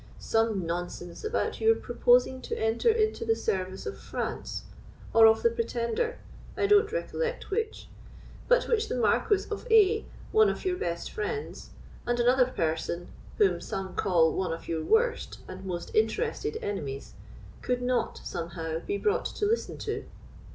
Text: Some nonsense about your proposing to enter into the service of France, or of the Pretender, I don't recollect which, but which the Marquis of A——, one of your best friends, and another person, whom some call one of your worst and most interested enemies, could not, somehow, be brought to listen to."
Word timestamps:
Some 0.17 0.65
nonsense 0.65 1.23
about 1.23 1.61
your 1.61 1.75
proposing 1.75 2.41
to 2.41 2.57
enter 2.59 2.89
into 2.89 3.23
the 3.23 3.35
service 3.35 3.85
of 3.85 3.99
France, 3.99 4.63
or 5.13 5.27
of 5.27 5.43
the 5.43 5.51
Pretender, 5.51 6.17
I 6.57 6.65
don't 6.65 6.91
recollect 6.91 7.51
which, 7.51 7.87
but 8.47 8.63
which 8.67 8.87
the 8.89 8.95
Marquis 8.95 9.43
of 9.51 9.67
A——, 9.69 10.07
one 10.31 10.49
of 10.49 10.65
your 10.65 10.75
best 10.77 11.11
friends, 11.11 11.69
and 12.07 12.19
another 12.19 12.47
person, 12.47 13.09
whom 13.37 13.61
some 13.61 13.93
call 13.93 14.33
one 14.33 14.51
of 14.53 14.67
your 14.67 14.83
worst 14.83 15.37
and 15.47 15.63
most 15.65 15.93
interested 15.93 16.57
enemies, 16.63 17.13
could 17.61 17.83
not, 17.83 18.21
somehow, 18.23 18.79
be 18.79 18.97
brought 18.97 19.25
to 19.25 19.45
listen 19.45 19.77
to." 19.77 20.05